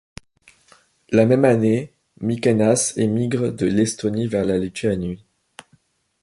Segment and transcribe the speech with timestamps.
[1.11, 5.23] La même année, Mikėnas émigre de l'Estonie vers la Lituanie.